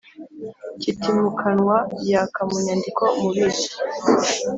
kitimukanwa 0.81 1.77
yaka 2.09 2.41
mu 2.49 2.57
nyandiko 2.65 3.03
Umubitsi 3.17 3.69